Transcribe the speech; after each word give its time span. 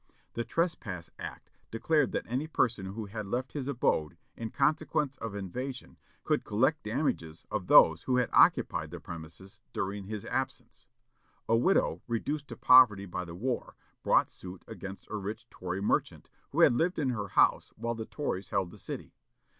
The 0.33 0.43
"Trespass 0.43 1.11
Act" 1.19 1.51
declared 1.69 2.11
that 2.11 2.25
any 2.27 2.47
person 2.47 2.87
who 2.95 3.05
had 3.05 3.27
left 3.27 3.51
his 3.53 3.67
abode 3.67 4.17
in 4.35 4.49
consequence 4.49 5.15
of 5.17 5.35
invasion 5.35 5.99
could 6.23 6.43
collect 6.43 6.81
damages 6.81 7.45
of 7.51 7.67
those 7.67 8.01
who 8.01 8.15
had 8.17 8.31
occupied 8.33 8.89
the 8.89 8.99
premises 8.99 9.61
during 9.73 10.05
his 10.05 10.25
absence. 10.25 10.87
A 11.47 11.55
widow, 11.55 12.01
reduced 12.07 12.47
to 12.47 12.57
poverty 12.57 13.05
by 13.05 13.25
the 13.25 13.35
war, 13.35 13.75
brought 14.01 14.31
suit 14.31 14.63
against 14.67 15.07
a 15.11 15.17
rich 15.17 15.47
Tory 15.51 15.83
merchant, 15.83 16.31
who 16.49 16.61
had 16.61 16.73
lived 16.73 16.97
in 16.97 17.09
her 17.09 17.27
house 17.27 17.71
while 17.75 17.93
the 17.93 18.07
Tories 18.07 18.49
held 18.49 18.71
the 18.71 18.79
city. 18.79 19.13